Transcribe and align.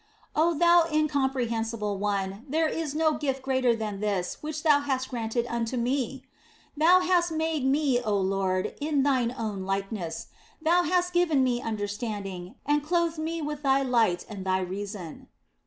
Oh, 0.35 0.57
Thou 0.57 0.87
Incomprehensible 0.91 1.95
One, 1.99 2.43
there 2.49 2.67
is 2.67 2.95
no 2.95 3.11
gift 3.13 3.43
greater 3.43 3.75
than 3.75 3.99
this 3.99 4.41
which 4.41 4.63
Thou 4.63 4.79
hast 4.79 5.09
granted 5.09 5.45
unto 5.47 5.77
me! 5.77 6.23
Thou 6.75 7.01
hast 7.01 7.31
made 7.31 7.63
me, 7.63 8.01
oh 8.03 8.17
Lord, 8.17 8.73
in 8.81 9.03
Thine 9.03 9.31
own 9.37 9.63
likeness; 9.63 10.29
Thou 10.59 10.81
hast 10.81 11.13
given 11.13 11.43
me 11.43 11.61
understanding 11.61 12.55
and 12.65 12.83
clothed 12.83 13.19
me 13.19 13.43
with 13.43 13.61
Thy 13.61 13.83
light 13.83 14.25
and 14.27 14.43
Thy 14.43 14.57
reason. 14.61 15.27